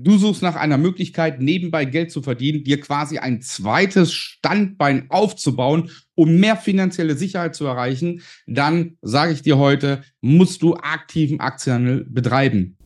Du 0.00 0.16
suchst 0.16 0.42
nach 0.42 0.54
einer 0.54 0.78
Möglichkeit, 0.78 1.40
nebenbei 1.40 1.84
Geld 1.84 2.12
zu 2.12 2.22
verdienen, 2.22 2.62
dir 2.62 2.80
quasi 2.80 3.18
ein 3.18 3.42
zweites 3.42 4.12
Standbein 4.12 5.06
aufzubauen, 5.08 5.90
um 6.14 6.36
mehr 6.36 6.56
finanzielle 6.56 7.16
Sicherheit 7.16 7.56
zu 7.56 7.66
erreichen, 7.66 8.22
dann 8.46 8.96
sage 9.02 9.32
ich 9.32 9.42
dir 9.42 9.58
heute, 9.58 10.02
musst 10.20 10.62
du 10.62 10.76
aktiven 10.76 11.40
Aktienhandel 11.40 12.06
betreiben. 12.08 12.76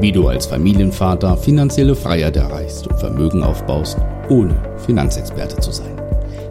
Wie 0.00 0.12
du 0.12 0.26
als 0.28 0.46
Familienvater 0.46 1.36
finanzielle 1.36 1.94
Freiheit 1.94 2.36
erreichst 2.36 2.86
und 2.86 2.98
Vermögen 2.98 3.42
aufbaust, 3.42 3.98
ohne 4.30 4.78
Finanzexperte 4.86 5.60
zu 5.60 5.72
sein. 5.72 6.00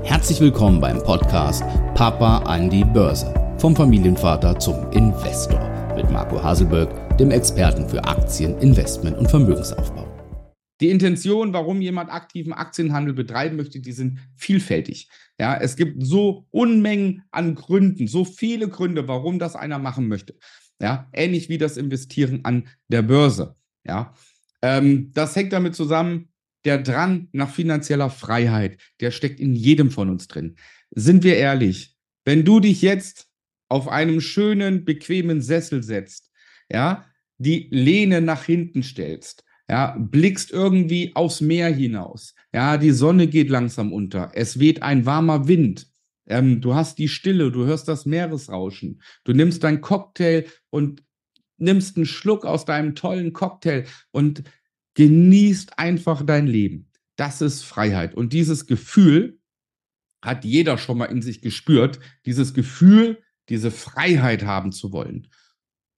Herzlich 0.04 0.40
willkommen 0.40 0.82
beim 0.82 1.02
Podcast 1.02 1.64
Papa 1.96 2.44
an 2.44 2.70
die 2.70 2.84
Börse. 2.84 3.34
Vom 3.58 3.76
Familienvater 3.76 4.60
zum 4.60 4.92
Investor 4.92 5.68
mit 5.96 6.12
Marco 6.12 6.44
Haselberg 6.44 7.03
dem 7.20 7.30
Experten 7.30 7.88
für 7.88 8.04
Aktien, 8.04 8.58
Investment 8.58 9.16
und 9.18 9.30
Vermögensaufbau. 9.30 10.08
Die 10.82 10.90
Intention, 10.90 11.54
warum 11.54 11.80
jemand 11.80 12.12
aktiven 12.12 12.54
Aktienhandel 12.54 13.14
betreiben 13.14 13.56
möchte, 13.56 13.80
die 13.80 13.92
sind 13.92 14.20
vielfältig. 14.36 15.10
Ja, 15.40 15.56
es 15.56 15.76
gibt 15.76 16.04
so 16.04 16.48
Unmengen 16.50 17.24
an 17.30 17.54
Gründen, 17.54 18.08
so 18.08 18.26
viele 18.26 18.68
Gründe, 18.68 19.08
warum 19.08 19.38
das 19.38 19.56
einer 19.56 19.78
machen 19.78 20.08
möchte. 20.08 20.36
Ja, 20.82 21.08
ähnlich 21.14 21.50
wie 21.50 21.60
das 21.60 21.78
Investieren 21.78 22.40
an 22.44 22.68
der 22.88 23.04
Börse. 23.04 23.56
Ja, 23.86 24.16
ähm, 24.64 25.12
das 25.14 25.36
hängt 25.36 25.54
damit 25.54 25.76
zusammen, 25.76 26.30
der 26.66 26.80
Drang 26.80 27.28
nach 27.32 27.54
finanzieller 27.54 28.10
Freiheit, 28.10 28.82
der 29.02 29.12
steckt 29.12 29.40
in 29.40 29.54
jedem 29.54 29.92
von 29.92 30.10
uns 30.10 30.28
drin. 30.28 30.56
Sind 30.90 31.24
wir 31.24 31.38
ehrlich, 31.38 31.96
wenn 32.26 32.44
du 32.44 32.60
dich 32.60 32.82
jetzt 32.82 33.28
auf 33.70 33.88
einem 33.88 34.20
schönen, 34.20 34.84
bequemen 34.84 35.42
Sessel 35.42 35.84
setzt 35.84 36.33
ja, 36.74 37.06
die 37.38 37.68
Lehne 37.72 38.22
nach 38.22 38.44
hinten 38.44 38.84
stellst, 38.84 39.44
ja, 39.70 39.96
blickst 39.98 40.52
irgendwie 40.52 41.16
aufs 41.16 41.42
Meer 41.42 41.74
hinaus, 41.74 42.36
ja, 42.54 42.78
die 42.78 42.92
Sonne 42.92 43.28
geht 43.28 43.50
langsam 43.50 43.94
unter, 43.94 44.32
es 44.34 44.60
weht 44.60 44.82
ein 44.82 45.06
warmer 45.06 45.48
Wind, 45.48 45.88
ähm, 46.28 46.62
du 46.62 46.74
hast 46.74 46.98
die 46.98 47.08
Stille, 47.08 47.52
du 47.52 47.66
hörst 47.66 47.88
das 47.88 48.06
Meeresrauschen, 48.06 49.02
du 49.24 49.34
nimmst 49.34 49.64
dein 49.64 49.82
Cocktail 49.82 50.46
und 50.70 51.04
nimmst 51.58 51.98
einen 51.98 52.06
Schluck 52.06 52.46
aus 52.46 52.66
deinem 52.66 52.96
tollen 52.96 53.34
Cocktail 53.34 53.86
und 54.12 54.44
genießt 54.96 55.80
einfach 55.80 56.26
dein 56.26 56.48
Leben. 56.48 56.90
Das 57.16 57.42
ist 57.42 57.64
Freiheit. 57.64 58.16
Und 58.16 58.34
dieses 58.34 58.66
Gefühl 58.68 59.40
hat 60.22 60.46
jeder 60.46 60.78
schon 60.78 60.98
mal 60.98 61.06
in 61.06 61.22
sich 61.22 61.42
gespürt, 61.42 62.00
dieses 62.26 62.54
Gefühl, 62.54 63.22
diese 63.50 63.72
Freiheit 63.72 64.44
haben 64.44 64.72
zu 64.72 64.92
wollen. 64.92 65.28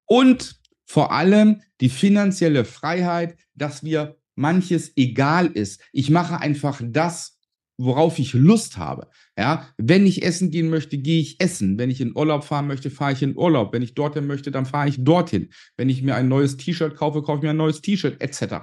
Und 0.05 0.59
vor 0.85 1.11
allem 1.11 1.61
die 1.81 1.89
finanzielle 1.89 2.65
Freiheit, 2.65 3.37
dass 3.53 3.83
mir 3.83 4.17
manches 4.35 4.91
egal 4.95 5.47
ist. 5.47 5.81
Ich 5.91 6.09
mache 6.09 6.39
einfach 6.39 6.81
das, 6.83 7.39
worauf 7.77 8.19
ich 8.19 8.33
Lust 8.33 8.77
habe. 8.77 9.09
Ja, 9.37 9.67
wenn 9.77 10.05
ich 10.05 10.23
essen 10.23 10.51
gehen 10.51 10.69
möchte, 10.69 10.97
gehe 10.97 11.19
ich 11.19 11.41
essen. 11.41 11.77
Wenn 11.77 11.89
ich 11.89 12.01
in 12.01 12.15
Urlaub 12.15 12.43
fahren 12.43 12.67
möchte, 12.67 12.89
fahre 12.89 13.13
ich 13.13 13.21
in 13.21 13.37
Urlaub. 13.37 13.73
Wenn 13.73 13.81
ich 13.81 13.93
dorthin 13.93 14.27
möchte, 14.27 14.51
dann 14.51 14.65
fahre 14.65 14.87
ich 14.87 15.03
dorthin. 15.03 15.49
Wenn 15.75 15.89
ich 15.89 16.01
mir 16.01 16.15
ein 16.15 16.27
neues 16.27 16.57
T-Shirt 16.57 16.95
kaufe, 16.95 17.21
kaufe 17.21 17.39
ich 17.39 17.43
mir 17.43 17.49
ein 17.49 17.57
neues 17.57 17.81
T-Shirt, 17.81 18.21
etc. 18.21 18.55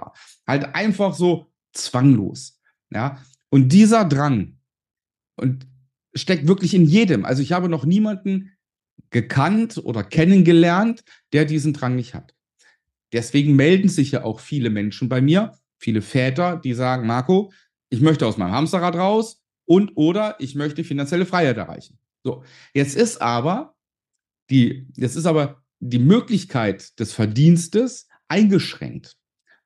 Halt 0.46 0.74
einfach 0.74 1.14
so 1.14 1.52
zwanglos. 1.72 2.60
Ja, 2.90 3.18
und 3.50 3.72
dieser 3.72 4.04
Drang 4.04 4.58
und 5.36 5.66
steckt 6.14 6.46
wirklich 6.46 6.74
in 6.74 6.84
jedem. 6.84 7.24
Also 7.24 7.42
ich 7.42 7.52
habe 7.52 7.68
noch 7.68 7.84
niemanden 7.84 8.52
gekannt 9.12 9.80
oder 9.82 10.02
kennengelernt, 10.02 11.04
der 11.32 11.44
diesen 11.44 11.72
Drang 11.72 11.94
nicht 11.94 12.14
hat. 12.14 12.34
Deswegen 13.12 13.54
melden 13.54 13.88
sich 13.88 14.12
ja 14.12 14.24
auch 14.24 14.40
viele 14.40 14.70
Menschen 14.70 15.08
bei 15.08 15.20
mir, 15.20 15.52
viele 15.78 16.02
Väter, 16.02 16.56
die 16.56 16.74
sagen, 16.74 17.06
Marco, 17.06 17.52
ich 17.90 18.00
möchte 18.00 18.26
aus 18.26 18.38
meinem 18.38 18.52
Hamsterrad 18.52 18.96
raus 18.96 19.42
und 19.66 19.92
oder 19.94 20.36
ich 20.38 20.54
möchte 20.54 20.82
finanzielle 20.82 21.26
Freiheit 21.26 21.58
erreichen. 21.58 21.98
So, 22.24 22.42
jetzt 22.72 22.96
ist 22.96 23.20
aber 23.20 23.74
die, 24.50 24.86
jetzt 24.96 25.16
ist 25.16 25.26
aber 25.26 25.62
die 25.80 25.98
Möglichkeit 25.98 26.98
des 26.98 27.12
Verdienstes 27.12 28.08
eingeschränkt. 28.28 29.16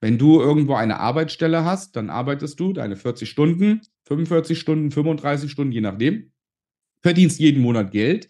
Wenn 0.01 0.19
du 0.19 0.41
irgendwo 0.41 0.75
eine 0.75 0.99
Arbeitsstelle 0.99 1.65
hast, 1.65 1.97
dann 1.97 2.11
arbeitest 2.11 2.59
du 2.59 2.73
deine 2.73 2.97
40 2.97 3.31
Stunden, 3.31 3.81
45 4.05 4.59
Stunden, 4.59 4.91
35 4.91 5.51
Stunden, 5.51 5.73
je 5.73 5.81
nachdem, 5.81 6.33
verdienst 7.03 7.39
jeden 7.39 7.63
Monat 7.63 7.93
Geld 7.93 8.29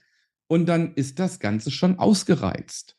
und 0.49 0.67
dann 0.67 0.95
ist 0.95 1.19
das 1.19 1.41
Ganze 1.41 1.71
schon 1.71 1.99
ausgereizt. 1.99 2.97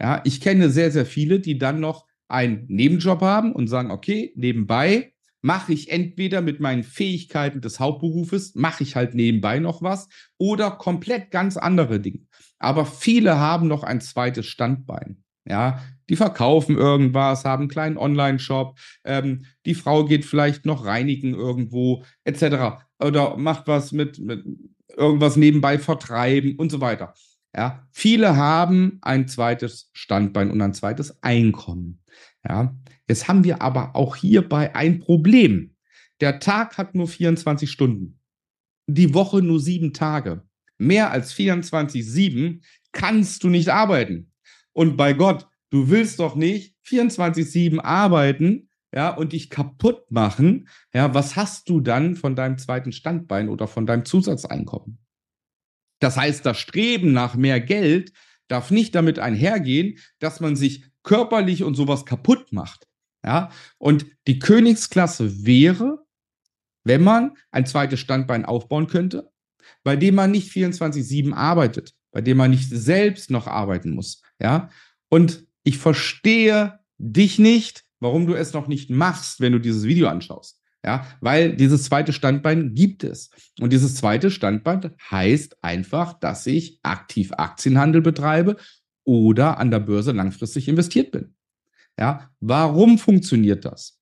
Ja, 0.00 0.22
ich 0.24 0.40
kenne 0.40 0.70
sehr, 0.70 0.90
sehr 0.90 1.06
viele, 1.06 1.40
die 1.40 1.58
dann 1.58 1.80
noch 1.80 2.06
einen 2.28 2.64
Nebenjob 2.68 3.20
haben 3.20 3.52
und 3.52 3.66
sagen, 3.66 3.90
okay, 3.90 4.32
nebenbei 4.36 5.12
mache 5.42 5.72
ich 5.72 5.90
entweder 5.90 6.42
mit 6.42 6.60
meinen 6.60 6.84
Fähigkeiten 6.84 7.60
des 7.60 7.80
Hauptberufes, 7.80 8.54
mache 8.54 8.82
ich 8.82 8.96
halt 8.96 9.14
nebenbei 9.14 9.58
noch 9.58 9.82
was 9.82 10.08
oder 10.38 10.70
komplett 10.70 11.30
ganz 11.30 11.56
andere 11.56 12.00
Dinge. 12.00 12.20
Aber 12.58 12.84
viele 12.84 13.38
haben 13.38 13.68
noch 13.68 13.82
ein 13.82 14.00
zweites 14.00 14.46
Standbein. 14.46 15.24
Ja, 15.46 15.82
die 16.10 16.16
verkaufen 16.16 16.76
irgendwas, 16.76 17.44
haben 17.44 17.62
einen 17.62 17.70
kleinen 17.70 17.96
Online-Shop, 17.96 18.78
ähm, 19.04 19.46
die 19.64 19.74
Frau 19.74 20.04
geht 20.04 20.24
vielleicht 20.24 20.66
noch 20.66 20.84
reinigen 20.84 21.34
irgendwo, 21.34 22.04
etc. 22.24 22.84
Oder 23.02 23.36
macht 23.38 23.66
was 23.66 23.92
mit, 23.92 24.18
mit 24.18 24.44
irgendwas 24.96 25.36
nebenbei 25.36 25.78
vertreiben 25.78 26.56
und 26.56 26.70
so 26.70 26.80
weiter. 26.80 27.14
Ja, 27.54 27.86
viele 27.90 28.36
haben 28.36 28.98
ein 29.02 29.26
zweites 29.26 29.90
Standbein 29.92 30.50
und 30.50 30.60
ein 30.62 30.74
zweites 30.74 31.22
Einkommen. 31.22 32.02
Ja, 32.48 32.76
jetzt 33.08 33.28
haben 33.28 33.44
wir 33.44 33.60
aber 33.60 33.96
auch 33.96 34.16
hierbei 34.16 34.74
ein 34.74 35.00
Problem. 35.00 35.74
Der 36.20 36.38
Tag 36.38 36.78
hat 36.78 36.94
nur 36.94 37.08
24 37.08 37.70
Stunden, 37.70 38.20
die 38.86 39.14
Woche 39.14 39.42
nur 39.42 39.58
sieben 39.58 39.92
Tage. 39.92 40.42
Mehr 40.78 41.10
als 41.10 41.34
24-7 41.34 42.62
kannst 42.92 43.42
du 43.42 43.48
nicht 43.48 43.68
arbeiten. 43.68 44.32
Und 44.72 44.96
bei 44.96 45.12
Gott, 45.12 45.46
du 45.70 45.90
willst 45.90 46.20
doch 46.20 46.36
nicht 46.36 46.74
24-7 46.86 47.80
arbeiten, 47.80 48.69
ja, 48.92 49.10
und 49.10 49.32
dich 49.32 49.50
kaputt 49.50 50.10
machen, 50.10 50.68
ja, 50.92 51.14
was 51.14 51.36
hast 51.36 51.68
du 51.68 51.80
dann 51.80 52.16
von 52.16 52.34
deinem 52.34 52.58
zweiten 52.58 52.92
Standbein 52.92 53.48
oder 53.48 53.68
von 53.68 53.86
deinem 53.86 54.04
Zusatzeinkommen? 54.04 54.98
Das 56.00 56.16
heißt, 56.16 56.44
das 56.44 56.58
Streben 56.58 57.12
nach 57.12 57.34
mehr 57.34 57.60
Geld 57.60 58.12
darf 58.48 58.70
nicht 58.70 58.94
damit 58.94 59.18
einhergehen, 59.18 59.98
dass 60.18 60.40
man 60.40 60.56
sich 60.56 60.84
körperlich 61.02 61.62
und 61.62 61.74
sowas 61.74 62.04
kaputt 62.04 62.52
macht. 62.52 62.86
Ja, 63.24 63.50
und 63.78 64.06
die 64.26 64.38
Königsklasse 64.38 65.44
wäre, 65.44 66.04
wenn 66.84 67.02
man 67.02 67.36
ein 67.50 67.66
zweites 67.66 68.00
Standbein 68.00 68.46
aufbauen 68.46 68.86
könnte, 68.86 69.30
bei 69.84 69.94
dem 69.94 70.14
man 70.14 70.30
nicht 70.30 70.50
24-7 70.50 71.34
arbeitet, 71.34 71.94
bei 72.12 72.22
dem 72.22 72.38
man 72.38 72.50
nicht 72.50 72.70
selbst 72.70 73.30
noch 73.30 73.46
arbeiten 73.46 73.90
muss. 73.90 74.22
Ja, 74.40 74.70
und 75.10 75.46
ich 75.62 75.76
verstehe 75.76 76.80
dich 76.96 77.38
nicht, 77.38 77.84
warum 78.00 78.26
du 78.26 78.34
es 78.34 78.52
noch 78.52 78.66
nicht 78.66 78.90
machst, 78.90 79.40
wenn 79.40 79.52
du 79.52 79.58
dieses 79.58 79.84
Video 79.84 80.08
anschaust. 80.08 80.60
Ja, 80.84 81.06
weil 81.20 81.56
dieses 81.56 81.84
zweite 81.84 82.14
Standbein 82.14 82.74
gibt 82.74 83.04
es. 83.04 83.30
Und 83.60 83.70
dieses 83.70 83.96
zweite 83.96 84.30
Standbein 84.30 84.92
heißt 85.10 85.62
einfach, 85.62 86.14
dass 86.14 86.46
ich 86.46 86.80
aktiv 86.82 87.32
Aktienhandel 87.32 88.00
betreibe 88.00 88.56
oder 89.04 89.58
an 89.58 89.70
der 89.70 89.80
Börse 89.80 90.12
langfristig 90.12 90.68
investiert 90.68 91.10
bin. 91.10 91.34
Ja, 91.98 92.30
warum 92.40 92.98
funktioniert 92.98 93.66
das? 93.66 94.00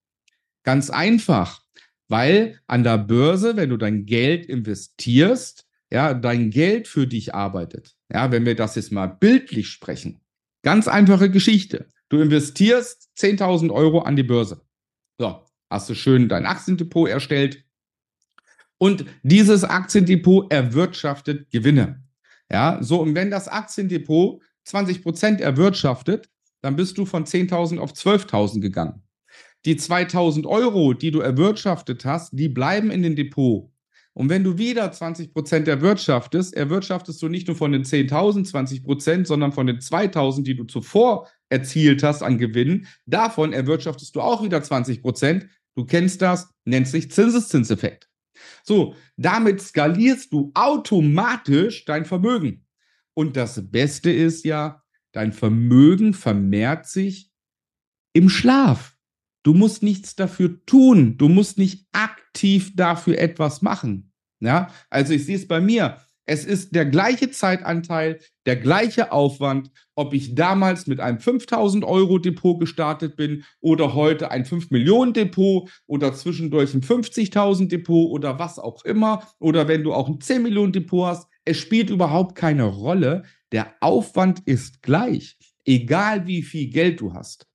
Ganz 0.63 0.89
einfach, 0.89 1.61
weil 2.07 2.59
an 2.67 2.83
der 2.83 2.97
Börse, 2.97 3.57
wenn 3.57 3.69
du 3.69 3.77
dein 3.77 4.05
Geld 4.05 4.45
investierst, 4.45 5.67
ja, 5.91 6.13
dein 6.13 6.49
Geld 6.49 6.87
für 6.87 7.07
dich 7.07 7.33
arbeitet. 7.33 7.95
Ja, 8.11 8.31
wenn 8.31 8.45
wir 8.45 8.55
das 8.55 8.75
jetzt 8.75 8.91
mal 8.91 9.07
bildlich 9.07 9.67
sprechen. 9.67 10.21
Ganz 10.61 10.87
einfache 10.87 11.29
Geschichte. 11.29 11.87
Du 12.09 12.19
investierst 12.19 13.09
10.000 13.17 13.71
Euro 13.71 13.99
an 13.99 14.15
die 14.15 14.23
Börse. 14.23 14.61
So, 15.17 15.43
hast 15.69 15.89
du 15.89 15.95
schön 15.95 16.27
dein 16.27 16.45
Aktiendepot 16.45 17.09
erstellt. 17.09 17.63
Und 18.77 19.05
dieses 19.23 19.63
Aktiendepot 19.63 20.51
erwirtschaftet 20.51 21.51
Gewinne. 21.51 22.03
Ja, 22.51 22.79
so, 22.81 23.01
und 23.01 23.13
wenn 23.13 23.29
das 23.29 23.47
Aktiendepot 23.47 24.41
20 24.63 25.03
Prozent 25.03 25.41
erwirtschaftet, 25.41 26.29
dann 26.61 26.75
bist 26.75 26.97
du 26.97 27.05
von 27.05 27.25
10.000 27.25 27.77
auf 27.77 27.93
12.000 27.93 28.59
gegangen. 28.59 29.03
Die 29.65 29.75
2.000 29.75 30.45
Euro, 30.47 30.93
die 30.93 31.11
du 31.11 31.19
erwirtschaftet 31.19 32.05
hast, 32.05 32.31
die 32.31 32.49
bleiben 32.49 32.91
in 32.91 33.03
dem 33.03 33.15
Depot. 33.15 33.69
Und 34.13 34.29
wenn 34.29 34.43
du 34.43 34.57
wieder 34.57 34.91
20 34.91 35.33
Prozent 35.33 35.67
erwirtschaftest, 35.67 36.55
erwirtschaftest 36.55 37.21
du 37.21 37.29
nicht 37.29 37.47
nur 37.47 37.55
von 37.55 37.71
den 37.71 37.83
10.000 37.83 38.45
20 38.45 38.83
Prozent, 38.83 39.27
sondern 39.27 39.51
von 39.51 39.67
den 39.67 39.79
2.000, 39.79 40.43
die 40.43 40.55
du 40.55 40.63
zuvor 40.63 41.27
erzielt 41.49 42.03
hast 42.03 42.23
an 42.23 42.37
Gewinnen. 42.37 42.87
Davon 43.05 43.53
erwirtschaftest 43.53 44.15
du 44.15 44.21
auch 44.21 44.43
wieder 44.43 44.61
20 44.61 45.01
Prozent. 45.01 45.47
Du 45.75 45.85
kennst 45.85 46.21
das, 46.21 46.49
nennt 46.65 46.87
sich 46.87 47.11
Zinseszinseffekt. 47.11 48.09
So, 48.63 48.95
damit 49.17 49.61
skalierst 49.61 50.31
du 50.31 50.51
automatisch 50.53 51.85
dein 51.85 52.05
Vermögen. 52.05 52.65
Und 53.13 53.35
das 53.35 53.69
Beste 53.71 54.11
ist 54.11 54.45
ja, 54.45 54.83
dein 55.11 55.33
Vermögen 55.33 56.13
vermehrt 56.13 56.87
sich 56.87 57.31
im 58.13 58.29
Schlaf. 58.29 58.95
Du 59.43 59.53
musst 59.53 59.83
nichts 59.83 60.15
dafür 60.15 60.65
tun. 60.65 61.17
Du 61.17 61.29
musst 61.29 61.57
nicht 61.57 61.87
aktiv 61.91 62.75
dafür 62.75 63.17
etwas 63.17 63.61
machen. 63.61 64.11
Ja, 64.39 64.71
also 64.89 65.13
ich 65.13 65.25
sehe 65.25 65.35
es 65.35 65.47
bei 65.47 65.59
mir. 65.59 65.97
Es 66.29 66.45
ist 66.45 66.75
der 66.75 66.85
gleiche 66.85 67.31
Zeitanteil, 67.31 68.19
der 68.45 68.55
gleiche 68.55 69.11
Aufwand, 69.11 69.71
ob 69.95 70.13
ich 70.13 70.35
damals 70.35 70.85
mit 70.85 70.99
einem 70.99 71.19
5000 71.19 71.83
Euro 71.83 72.19
Depot 72.19 72.59
gestartet 72.59 73.15
bin 73.15 73.45
oder 73.61 73.95
heute 73.95 74.29
ein 74.29 74.45
5 74.45 74.69
Millionen 74.69 75.13
Depot 75.13 75.67
oder 75.87 76.13
zwischendurch 76.13 76.75
ein 76.75 76.83
50.000 76.83 77.69
Depot 77.69 78.11
oder 78.11 78.37
was 78.37 78.59
auch 78.59 78.85
immer 78.85 79.27
oder 79.39 79.67
wenn 79.67 79.83
du 79.83 79.91
auch 79.91 80.07
ein 80.07 80.21
10 80.21 80.43
Millionen 80.43 80.71
Depot 80.71 81.07
hast. 81.07 81.27
Es 81.45 81.57
spielt 81.57 81.89
überhaupt 81.89 82.35
keine 82.35 82.65
Rolle. 82.65 83.23
Der 83.51 83.73
Aufwand 83.79 84.41
ist 84.45 84.83
gleich, 84.83 85.35
egal 85.65 86.27
wie 86.27 86.43
viel 86.43 86.69
Geld 86.69 87.01
du 87.01 87.15
hast. 87.15 87.47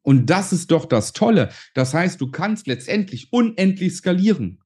Und 0.00 0.30
das 0.30 0.54
ist 0.54 0.70
doch 0.70 0.86
das 0.86 1.12
Tolle. 1.12 1.50
Das 1.74 1.92
heißt, 1.92 2.18
du 2.18 2.30
kannst 2.30 2.66
letztendlich 2.66 3.30
unendlich 3.30 3.94
skalieren. 3.94 4.62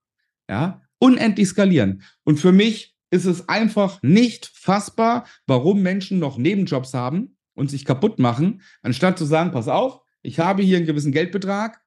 Ja, 0.49 0.83
unendlich 1.01 1.49
skalieren. 1.49 2.05
Und 2.23 2.39
für 2.39 2.53
mich 2.53 2.96
ist 3.11 3.25
es 3.25 3.49
einfach 3.49 4.03
nicht 4.03 4.51
fassbar, 4.55 5.27
warum 5.47 5.83
Menschen 5.83 6.19
noch 6.19 6.39
Nebenjobs 6.39 6.95
haben 6.95 7.37
und 7.55 7.71
sich 7.71 7.85
kaputt 7.85 8.19
machen, 8.19 8.63
anstatt 8.83 9.19
zu 9.19 9.25
sagen, 9.25 9.53
pass 9.53 9.69
auf, 9.69 10.01
ich 10.23 10.39
habe 10.39 10.63
hier 10.63 10.77
einen 10.77 10.87
gewissen 10.87 11.13
Geldbetrag, 11.13 11.81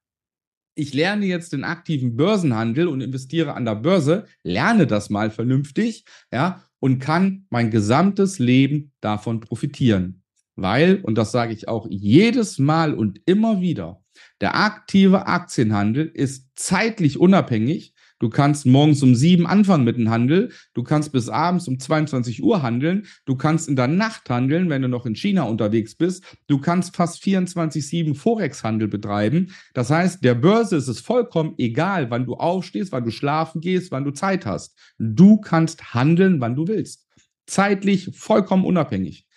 ich 0.75 0.93
lerne 0.93 1.25
jetzt 1.25 1.51
den 1.51 1.65
aktiven 1.65 2.15
Börsenhandel 2.15 2.87
und 2.87 3.01
investiere 3.01 3.53
an 3.53 3.65
der 3.65 3.75
Börse, 3.75 4.25
lerne 4.43 4.87
das 4.87 5.09
mal 5.09 5.29
vernünftig, 5.29 6.05
ja, 6.31 6.63
und 6.79 6.99
kann 6.99 7.45
mein 7.49 7.69
gesamtes 7.69 8.39
Leben 8.39 8.93
davon 9.01 9.41
profitieren. 9.41 10.23
Weil, 10.55 11.01
und 11.03 11.17
das 11.17 11.31
sage 11.31 11.53
ich 11.53 11.67
auch 11.67 11.87
jedes 11.89 12.59
Mal 12.59 12.93
und 12.93 13.21
immer 13.25 13.61
wieder, 13.61 14.01
der 14.41 14.55
aktive 14.55 15.27
Aktienhandel 15.27 16.07
ist 16.07 16.49
zeitlich 16.55 17.19
unabhängig 17.19 17.93
Du 18.19 18.29
kannst 18.29 18.65
morgens 18.65 19.01
um 19.01 19.15
sieben 19.15 19.47
anfangen 19.47 19.85
mit 19.85 19.97
dem 19.97 20.09
Handel. 20.09 20.51
Du 20.73 20.83
kannst 20.83 21.13
bis 21.13 21.29
abends 21.29 21.67
um 21.67 21.79
22 21.79 22.43
Uhr 22.43 22.61
handeln. 22.61 23.07
Du 23.25 23.35
kannst 23.35 23.69
in 23.69 23.77
der 23.77 23.87
Nacht 23.87 24.29
handeln, 24.29 24.69
wenn 24.69 24.81
du 24.81 24.89
noch 24.89 25.05
in 25.05 25.15
China 25.15 25.43
unterwegs 25.43 25.95
bist. 25.95 26.23
Du 26.47 26.59
kannst 26.59 26.95
fast 26.95 27.23
24-7 27.23 28.15
Forex-Handel 28.15 28.89
betreiben. 28.89 29.53
Das 29.73 29.89
heißt, 29.89 30.23
der 30.23 30.35
Börse 30.35 30.75
ist 30.75 30.89
es 30.89 30.99
vollkommen 30.99 31.55
egal, 31.57 32.11
wann 32.11 32.25
du 32.25 32.35
aufstehst, 32.35 32.91
wann 32.91 33.05
du 33.05 33.11
schlafen 33.11 33.61
gehst, 33.61 33.91
wann 33.91 34.03
du 34.03 34.11
Zeit 34.11 34.45
hast. 34.45 34.77
Du 34.97 35.39
kannst 35.39 35.93
handeln, 35.93 36.41
wann 36.41 36.55
du 36.55 36.67
willst. 36.67 37.07
Zeitlich 37.45 38.11
vollkommen 38.13 38.65
unabhängig 38.65 39.28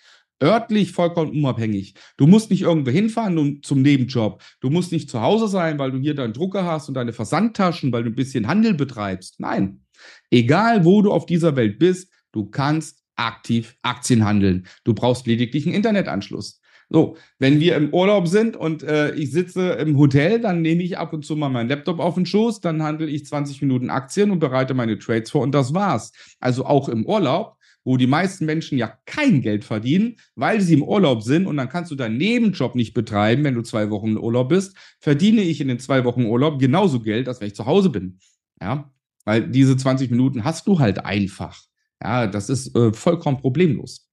örtlich 0.42 0.92
vollkommen 0.92 1.30
unabhängig. 1.30 1.94
Du 2.16 2.26
musst 2.26 2.50
nicht 2.50 2.62
irgendwo 2.62 2.90
hinfahren 2.90 3.60
zum 3.62 3.82
Nebenjob. 3.82 4.42
Du 4.60 4.70
musst 4.70 4.92
nicht 4.92 5.08
zu 5.08 5.20
Hause 5.20 5.48
sein, 5.48 5.78
weil 5.78 5.92
du 5.92 5.98
hier 5.98 6.14
deinen 6.14 6.32
Drucker 6.32 6.64
hast 6.64 6.88
und 6.88 6.94
deine 6.94 7.12
Versandtaschen, 7.12 7.92
weil 7.92 8.04
du 8.04 8.10
ein 8.10 8.16
bisschen 8.16 8.48
Handel 8.48 8.74
betreibst. 8.74 9.40
Nein. 9.40 9.82
Egal, 10.30 10.84
wo 10.84 11.02
du 11.02 11.12
auf 11.12 11.26
dieser 11.26 11.54
Welt 11.56 11.78
bist, 11.78 12.10
du 12.32 12.46
kannst 12.46 13.02
aktiv 13.16 13.76
Aktien 13.82 14.24
handeln. 14.24 14.66
Du 14.84 14.94
brauchst 14.94 15.26
lediglich 15.26 15.66
einen 15.66 15.76
Internetanschluss. 15.76 16.60
So, 16.88 17.16
wenn 17.38 17.58
wir 17.58 17.76
im 17.76 17.94
Urlaub 17.94 18.28
sind 18.28 18.54
und 18.54 18.82
äh, 18.82 19.14
ich 19.14 19.30
sitze 19.30 19.70
im 19.72 19.96
Hotel, 19.96 20.40
dann 20.40 20.60
nehme 20.60 20.82
ich 20.82 20.98
ab 20.98 21.14
und 21.14 21.24
zu 21.24 21.36
mal 21.36 21.48
meinen 21.48 21.70
Laptop 21.70 22.00
auf 22.00 22.16
den 22.16 22.26
Schoß, 22.26 22.60
dann 22.60 22.82
handle 22.82 23.06
ich 23.06 23.24
20 23.24 23.62
Minuten 23.62 23.88
Aktien 23.88 24.30
und 24.30 24.40
bereite 24.40 24.74
meine 24.74 24.98
Trades 24.98 25.30
vor 25.30 25.40
und 25.40 25.54
das 25.54 25.72
war's. 25.72 26.12
Also 26.38 26.66
auch 26.66 26.90
im 26.90 27.06
Urlaub 27.06 27.56
wo 27.84 27.96
die 27.96 28.06
meisten 28.06 28.46
Menschen 28.46 28.78
ja 28.78 28.98
kein 29.06 29.42
Geld 29.42 29.64
verdienen, 29.64 30.16
weil 30.34 30.60
sie 30.60 30.74
im 30.74 30.82
Urlaub 30.82 31.22
sind 31.22 31.46
und 31.46 31.56
dann 31.56 31.68
kannst 31.68 31.90
du 31.90 31.94
deinen 31.94 32.16
Nebenjob 32.16 32.74
nicht 32.74 32.94
betreiben, 32.94 33.44
wenn 33.44 33.54
du 33.54 33.62
zwei 33.62 33.90
Wochen 33.90 34.12
im 34.12 34.18
Urlaub 34.18 34.48
bist, 34.48 34.76
verdiene 35.00 35.42
ich 35.42 35.60
in 35.60 35.68
den 35.68 35.78
zwei 35.78 36.04
Wochen 36.04 36.24
Urlaub 36.24 36.58
genauso 36.58 37.00
Geld, 37.00 37.28
als 37.28 37.40
wenn 37.40 37.48
ich 37.48 37.54
zu 37.54 37.66
Hause 37.66 37.90
bin. 37.90 38.18
Ja, 38.60 38.92
weil 39.24 39.48
diese 39.48 39.76
20 39.76 40.10
Minuten 40.10 40.44
hast 40.44 40.66
du 40.66 40.78
halt 40.78 41.04
einfach. 41.04 41.60
Ja, 42.02 42.26
das 42.26 42.48
ist 42.48 42.74
äh, 42.76 42.92
vollkommen 42.92 43.38
problemlos. 43.38 44.08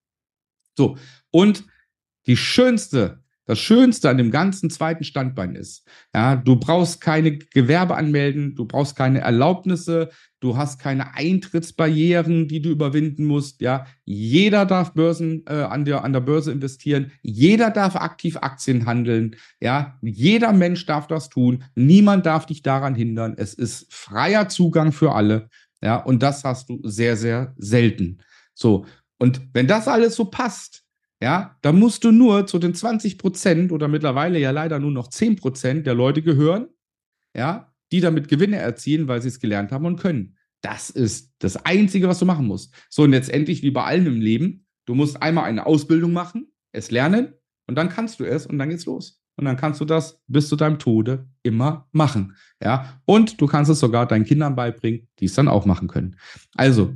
So, 0.77 0.97
und 1.31 1.65
die 2.27 2.37
schönste 2.37 3.23
das 3.49 3.57
Schönste 3.57 4.11
an 4.11 4.19
dem 4.19 4.29
ganzen 4.29 4.69
zweiten 4.69 5.03
Standbein 5.03 5.55
ist, 5.55 5.83
ja, 6.13 6.35
du 6.35 6.55
brauchst 6.55 7.01
keine 7.01 7.39
Gewerbe 7.39 7.95
anmelden, 7.95 8.53
du 8.53 8.65
brauchst 8.65 8.95
keine 8.95 9.21
Erlaubnisse, 9.21 10.11
du 10.39 10.55
hast 10.55 10.79
keine 10.79 11.15
Eintrittsbarrieren, 11.15 12.47
die 12.47 12.61
du 12.61 12.69
überwinden 12.69 13.25
musst, 13.25 13.61
ja. 13.61 13.87
Jeder 14.05 14.67
darf 14.67 14.93
Börsen 14.93 15.45
äh, 15.47 15.53
an 15.53 15.83
der 15.83 16.03
an 16.03 16.13
der 16.13 16.19
Börse 16.19 16.51
investieren, 16.51 17.11
jeder 17.23 17.71
darf 17.71 17.95
aktiv 17.95 18.37
Aktien 18.37 18.85
handeln, 18.85 19.35
ja. 19.59 19.97
Jeder 20.03 20.53
Mensch 20.53 20.85
darf 20.85 21.07
das 21.07 21.29
tun, 21.29 21.63
niemand 21.73 22.27
darf 22.27 22.45
dich 22.45 22.61
daran 22.61 22.93
hindern. 22.93 23.33
Es 23.35 23.55
ist 23.55 23.91
freier 23.91 24.47
Zugang 24.47 24.91
für 24.91 25.13
alle, 25.13 25.49
ja, 25.81 25.95
und 25.95 26.21
das 26.21 26.43
hast 26.43 26.69
du 26.69 26.81
sehr 26.83 27.17
sehr 27.17 27.55
selten. 27.57 28.19
So, 28.53 28.85
und 29.17 29.41
wenn 29.53 29.65
das 29.65 29.87
alles 29.87 30.15
so 30.15 30.25
passt, 30.25 30.83
ja, 31.21 31.57
da 31.61 31.71
musst 31.71 32.03
du 32.03 32.11
nur 32.11 32.47
zu 32.47 32.59
den 32.59 32.73
20 32.73 33.17
Prozent 33.17 33.71
oder 33.71 33.87
mittlerweile 33.87 34.39
ja 34.39 34.51
leider 34.51 34.79
nur 34.79 34.91
noch 34.91 35.07
10 35.07 35.35
Prozent 35.35 35.85
der 35.85 35.93
Leute 35.93 36.21
gehören, 36.21 36.67
ja, 37.35 37.73
die 37.91 37.99
damit 37.99 38.27
Gewinne 38.27 38.57
erzielen, 38.57 39.07
weil 39.07 39.21
sie 39.21 39.27
es 39.27 39.39
gelernt 39.39 39.71
haben 39.71 39.85
und 39.85 39.99
können. 39.99 40.37
Das 40.61 40.89
ist 40.89 41.33
das 41.39 41.65
Einzige, 41.65 42.07
was 42.07 42.19
du 42.19 42.25
machen 42.25 42.45
musst. 42.45 42.73
So, 42.89 43.03
und 43.03 43.11
letztendlich 43.11 43.63
wie 43.63 43.71
bei 43.71 43.83
allem 43.83 44.07
im 44.07 44.21
Leben, 44.21 44.65
du 44.85 44.95
musst 44.95 45.21
einmal 45.21 45.45
eine 45.45 45.65
Ausbildung 45.65 46.13
machen, 46.13 46.51
es 46.71 46.91
lernen 46.91 47.33
und 47.67 47.75
dann 47.75 47.89
kannst 47.89 48.19
du 48.19 48.25
es 48.25 48.45
und 48.45 48.57
dann 48.57 48.69
geht's 48.69 48.85
los. 48.85 49.21
Und 49.35 49.45
dann 49.45 49.55
kannst 49.55 49.79
du 49.79 49.85
das 49.85 50.21
bis 50.27 50.49
zu 50.49 50.57
deinem 50.57 50.79
Tode 50.79 51.29
immer 51.43 51.87
machen. 51.93 52.35
Ja, 52.61 53.01
und 53.05 53.39
du 53.39 53.47
kannst 53.47 53.71
es 53.71 53.79
sogar 53.79 54.05
deinen 54.05 54.25
Kindern 54.25 54.53
beibringen, 54.53 55.07
die 55.19 55.25
es 55.25 55.33
dann 55.33 55.47
auch 55.47 55.65
machen 55.65 55.87
können. 55.87 56.17
Also, 56.55 56.93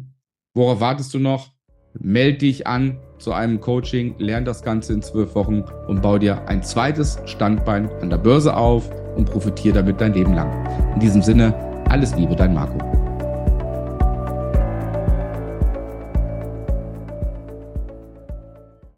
worauf 0.54 0.82
wartest 0.82 1.14
du 1.14 1.20
noch? 1.20 1.53
Meld 2.00 2.42
dich 2.42 2.66
an 2.66 2.98
zu 3.20 3.34
einem 3.34 3.62
Coaching, 3.62 4.16
lern 4.18 4.46
das 4.46 4.64
Ganze 4.64 4.94
in 4.94 5.02
zwölf 5.02 5.36
Wochen 5.36 5.64
und 5.88 6.02
bau 6.02 6.18
dir 6.18 6.48
ein 6.48 6.64
zweites 6.64 7.20
Standbein 7.26 7.90
an 8.02 8.10
der 8.10 8.18
Börse 8.18 8.56
auf 8.56 8.90
und 9.16 9.30
profitiere 9.30 9.76
damit 9.76 10.02
dein 10.02 10.14
Leben 10.14 10.34
lang. 10.34 10.52
In 10.96 11.00
diesem 11.00 11.22
Sinne, 11.22 11.54
alles 11.90 12.16
Liebe, 12.16 12.36
dein 12.36 12.54
Marco. 12.54 12.93